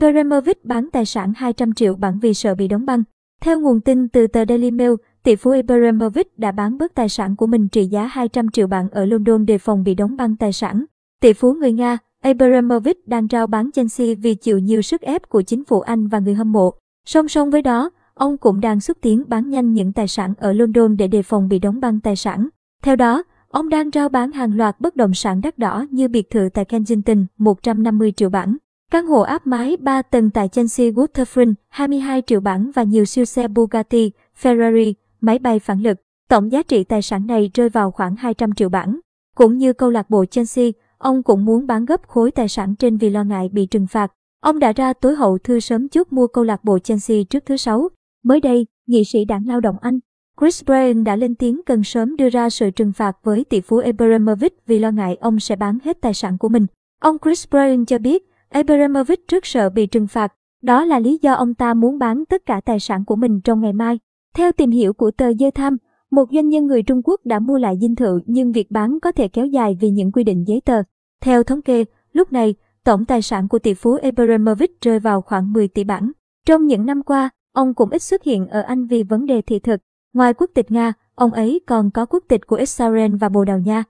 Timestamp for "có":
69.00-69.12, 81.90-82.06